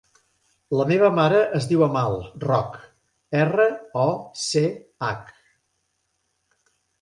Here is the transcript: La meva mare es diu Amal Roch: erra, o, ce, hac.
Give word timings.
La 0.77 0.85
meva 0.91 1.09
mare 1.17 1.41
es 1.59 1.67
diu 1.71 1.83
Amal 1.87 2.17
Roch: 2.45 2.79
erra, 3.41 3.69
o, 4.05 4.07
ce, 4.47 4.65
hac. 5.11 5.31